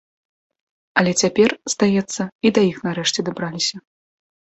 Але 1.01 1.11
цяпер, 1.25 1.49
здаецца, 1.75 2.21
і 2.47 2.55
да 2.59 2.67
іх 2.71 2.83
нарэшце 2.91 3.19
дабраліся. 3.33 3.75